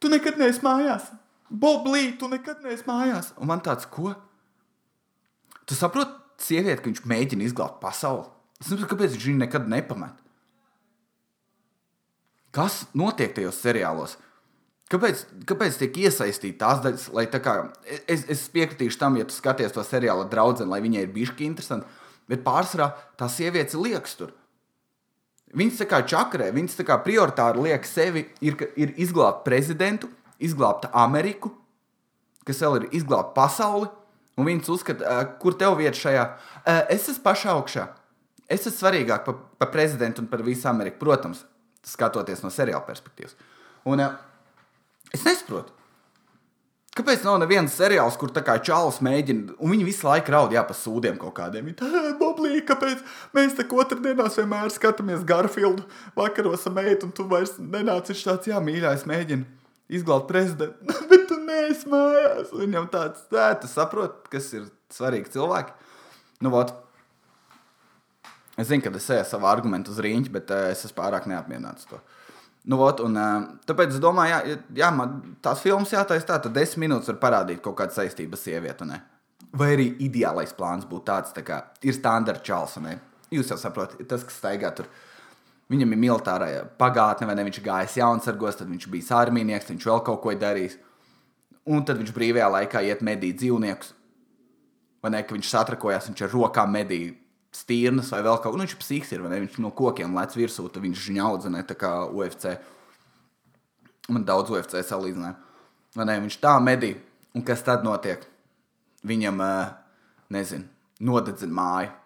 [0.00, 1.10] tu nekad neesi mājās.
[1.50, 3.32] Boblī, tu nekad neesi mājās.
[3.38, 4.14] Un man tāds, ko?
[5.66, 8.28] Tu saproti, sieviete, ka viņš mēģina izglābt pasauli.
[8.60, 10.18] Es saprotu, kāpēc viņš viņu nekad nepamet.
[12.54, 14.16] Kas notiek tajos seriālos?
[14.90, 17.54] Kāpēc, kāpēc tiek iesaistīta tās daļas, lai tā kā
[18.10, 21.86] es, es piekritīšu tam, ja tu skaties to seriālu draugu, lai viņai ir bijusi interesanti,
[22.30, 24.34] bet pārsvarā tās sievietes liekas tur.
[25.54, 30.10] Viņas tā kā čakarē, viņas tā kā prioritāri liek sevi, ir, ir izglābt prezidentu,
[30.42, 31.52] izglābt Ameriku,
[32.46, 33.86] kas vēl ir izglābt pasauli,
[34.38, 36.26] un viņas uzskata, kur tev vieta šajā.
[36.90, 37.86] Es esmu pašā augšā.
[38.50, 41.44] Es esmu svarīgāk par pa prezidentu un par visu Ameriku, protams,
[41.86, 43.36] skatoties no seriāla perspektīvas.
[43.88, 44.16] Un uh,
[45.14, 45.76] es nesaprotu.
[46.90, 50.64] Kāpēc nav nevienas seriāls, kur tā kā čāls mēģina, un viņi visu laiku raud jā,
[50.66, 51.68] pa sūdiem kaut kādiem?
[51.78, 51.86] Tā,
[52.18, 53.04] boblī, kāpēc
[53.36, 55.86] mēs te otrdienās vienmēr skatāmies Garfieldu
[56.18, 59.46] vakaros ar meitu, un tu vairs nenāc, viņš tāds, jā, mīļais, mēģina
[60.00, 62.50] izglābt prezidentu, bet tu neesi mājās.
[62.58, 65.94] Viņam tāds, tā, tu saproti, kas ir svarīgi cilvēki.
[66.42, 66.74] Nu, vot,
[68.60, 71.88] Es zinu, ka es eju savu argumentu uz rīņķa, bet uh, es esmu pārāk neapmierināts
[71.88, 72.00] to.
[72.68, 76.52] Nu, ot, un, uh, tāpēc es domāju, jā, jā man tās filmas jātaisa tā, tad
[76.56, 78.88] desmit minūtes var parādīt kaut kādu saistību ar sievieti.
[78.90, 78.98] Ne?
[79.56, 82.76] Vai arī ideālais plāns būtu tāds, tā kā ir standarta čels.
[83.30, 84.90] Jūs jau saprotat, tas, kas staigā tur.
[85.70, 87.46] Viņam ir militārā pagātne, vai ne?
[87.46, 90.74] Viņš gājis jaunsargos, tad viņš bija armijnieks, viņš vēl kaut ko darījis.
[91.70, 93.92] Un tad viņš brīvajā laikā iet medīt dzīvniekus.
[95.00, 97.14] Vai ne, ka viņš satrakojās, viņš ar rokām medīja
[97.54, 98.58] stīrnas vai vēl kaut ko.
[98.58, 101.76] Nu, viņš ir psihiski, ir, viņš no kokiem lec virsū, tad viņš viņa audzina tā
[101.78, 102.56] kā UFC.
[104.10, 105.36] Man daudz UFC salīdzināja.
[105.96, 106.94] Vai ne, viņš tā medī,
[107.34, 108.22] un kas tad notiek?
[109.06, 109.40] Viņam,
[110.30, 110.68] nezinu,
[111.02, 111.96] nodedzina māju.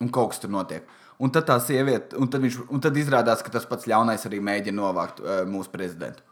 [0.00, 0.86] Un kaut kas tur notiek.
[1.20, 4.38] Un tad tā sieviete, un tad, viņš, un tad izrādās, ka tas pats ļaunais arī
[4.40, 6.24] mēģina novākt uh, mūsu prezidentu.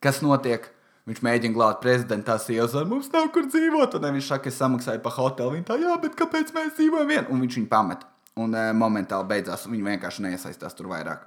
[0.00, 0.64] Kas notiek?
[1.08, 3.96] Viņš mēģina glābt prezidentu, tās sievas, un mums nav kur dzīvot.
[3.96, 5.54] Un viņš saka, es samaksāju par hotelu.
[5.56, 7.28] Viņa tā, jā, bet kāpēc mēs dzīvojam vien?
[7.32, 8.04] Un viņš viņu pamet.
[8.40, 11.24] Un uh, momentāli beidzās, un viņi vienkārši neiesaistās tur vairāk.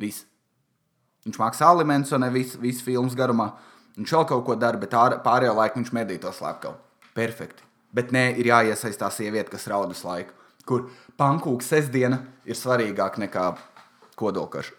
[0.00, 0.24] Viss.
[1.26, 3.52] Viņš maksā alimentus, un ne visu, visu filmas garumā.
[3.98, 6.80] Viņš vēl kaut ko dara, bet pārējo laiku viņš medī to slepkavu.
[7.14, 7.62] Perfekti.
[7.92, 10.32] Bet nē, ir jāiesaistās sieviete, kas raud visu laiku.
[10.66, 10.86] Kur
[11.20, 13.50] pankūka sestdiena ir svarīgāka nekā
[14.18, 14.78] kodolkaša.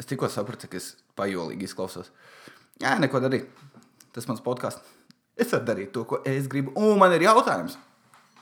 [0.00, 2.10] Es tikko sapratu, ka es pajolīgi izklausos.
[2.80, 3.48] Jā, neko darīt.
[4.14, 4.96] Tas mans podkāsts.
[5.40, 6.72] Es varu darīt to, ko es gribu.
[6.76, 7.76] Un man ir jautājums.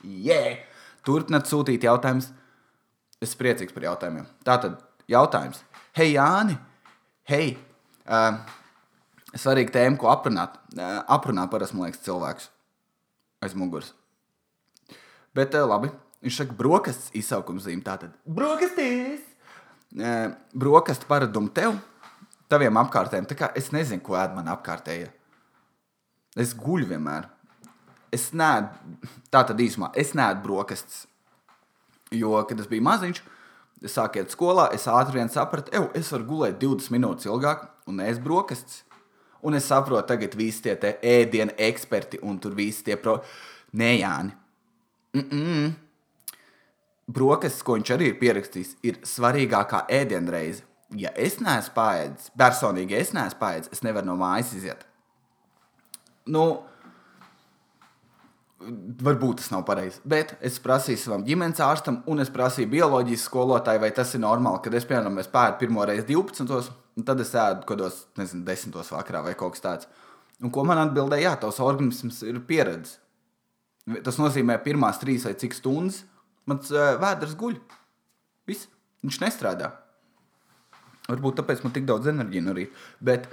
[0.03, 0.59] Yeah!
[1.07, 2.31] Turpiniet sūtīt jautājumus.
[3.23, 4.27] Es priecīgs par jautājumiem.
[4.47, 4.79] Tātad,
[5.11, 5.61] jautājums.
[5.95, 6.57] Hei, Jāni!
[7.29, 7.53] Hei!
[8.09, 8.39] Uh,
[9.35, 10.55] svarīga tēma, ko aprunāt.
[10.75, 12.49] Uh, aprunāt parasti, man liekas, cilvēks
[13.45, 13.93] aiz muguras.
[15.35, 15.91] Bet uh, labi.
[16.25, 17.83] Viņš saka, brokastis izsaukuma zīme.
[17.85, 19.23] Tātad, brokastis!
[19.95, 21.77] Uh, brokastu paradumu tev
[22.49, 23.27] taviem apkārtējiem.
[23.29, 25.09] Tā kā es nezinu, ko ēd man apkārtējie.
[26.39, 27.27] Es guļu vienmēr.
[28.13, 31.03] Es neēdu, tā tad īsumā, es neēdu brokastis.
[32.15, 33.21] Jo, kad es biju maziņš,
[33.85, 37.67] es sāku iet skolā, es ātri vien sapratu, ej, es varu gulēt 20 minūtes ilgāk
[37.89, 38.83] un ēst brokastis.
[39.45, 43.19] Un es saprotu, tagad visi tie ēdienu eksperti un tur visi tie pro...
[43.79, 44.33] Nē, Jāni.
[45.13, 45.71] Mm -mm.
[47.07, 50.63] brokastis, ko viņš arī ir pierakstījis, ir svarīgākā ēdienreize.
[50.97, 54.87] Ja es neesmu pāēdis, personīgi es neesmu pāēdis, es nevaru no mājas iziet.
[56.29, 56.65] Nu,
[58.59, 63.79] Varbūt tas nav pareizi, bet es prasīju savam ģimenes ārstam, un es prasīju bioloģijas skolotājai,
[63.85, 66.67] vai tas ir normāli, kad es, piemēram, es pēdu pirmo reizi 12,
[66.99, 69.87] un tad es ēdu kaut kādos, nezinu, 10 vakarā vai kaut kas tāds.
[70.43, 72.97] Un ko man atbildēja, jā, tavs organisms ir pieredzējis.
[74.03, 76.03] Tas nozīmē, ka pirmās trīs vai cik stundas
[76.49, 77.55] mans vēders guļ.
[78.49, 78.67] Viss,
[79.05, 79.71] viņš nestrādā.
[81.09, 82.85] Varbūt tāpēc man tik daudz enerģijas rīta.
[83.01, 83.27] Bet,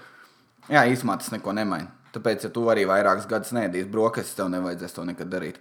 [0.73, 1.93] jā, īsumā tas neko nemaina.
[2.17, 5.61] Tāpēc, ja tu arī vairākus gadus nedīsi brokastis, tev nevajadzēs to nekad darīt.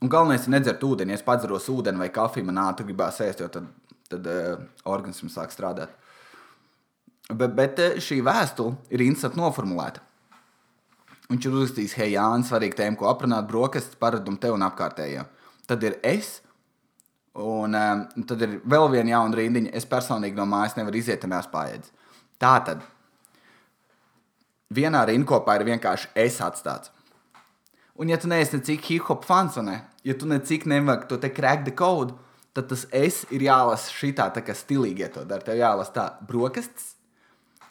[0.00, 1.14] Un galvenais ir nedzert ūdeni.
[1.14, 3.68] Ja es padzeros ūdeni vai kafiju, man ātri gribās ēst, jo tad,
[4.10, 5.92] tad uh, organisms sāk strādāt.
[7.30, 10.02] Bet, bet eh, šī vēstule ir interesanti noformulēta.
[11.30, 15.28] Viņš ir uzrakstījis, hei, Jānis, svarīga tēma, ko aprunāt brokastis, paradumu tev un apkārtējiem.
[15.70, 16.40] Tad ir es,
[17.40, 19.74] un um, tad ir vēl viena jauna rindiņa.
[19.76, 21.92] Es personīgi no mājas nevaru iziet, neesmu pāēdis.
[22.40, 22.84] Tā tad
[24.74, 26.92] vienā rindkopā ir vienkārši es atstāts.
[28.00, 31.66] Un, ja tu neesi necik hip-hop fans, ne, ja tu necik nevajag to te crack
[31.66, 32.14] the code,
[32.56, 35.44] tad tas es ir jālasa šitā, tā kā stilīgi to dara.
[35.44, 36.94] Tev jālasa tā brokastis,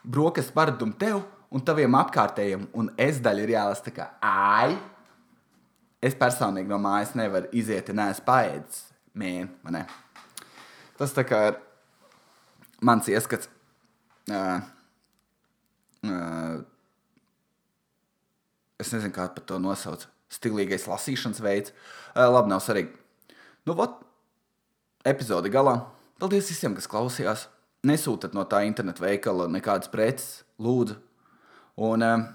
[0.04, 4.78] brokastis paradumu tev un taviem apkārtējiem, un es daļa ir jālasa tā kā ai.
[6.00, 8.86] Es personīgi no mājas nevaru iziet, ja neesmu paēdis.
[9.20, 9.84] Mēn, man ne.
[11.00, 11.60] Tas tā kā ir
[12.86, 13.50] mans ieskats.
[14.30, 14.62] Uh,
[16.06, 16.60] uh,
[18.80, 20.06] es nezinu, kā par to nosauc.
[20.30, 21.74] Stilīgais lasīšanas veids.
[22.14, 22.94] Uh, labi, nav svarīgi.
[23.68, 23.98] Nu, vat,
[25.08, 25.80] epizode galā.
[26.22, 27.48] Paldies visiem, kas klausījās.
[27.88, 31.00] Nesūtiet no tā interneta veikala nekādas preces, lūdzu.
[31.80, 32.28] Un, uh,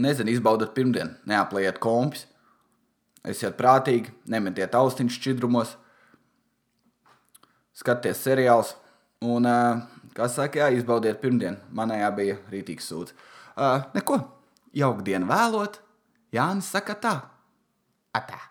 [0.00, 2.26] nezinu, izbaudiet pirmdienu, neaplējiet kompus.
[3.26, 5.74] Esiet prātīgi, nemetiet austiņus šķidrumos,
[7.76, 8.74] skatieties seriālus.
[9.20, 9.82] Un, uh,
[10.16, 11.60] kā saka, jā, izbaudiet pirmdienu.
[11.76, 13.16] Manējā bija rītīgs sūds.
[13.52, 14.22] Uh, neko,
[14.76, 15.82] jauka diena vēlot.
[16.32, 17.16] Jānis saka tā.
[18.16, 18.49] Atā.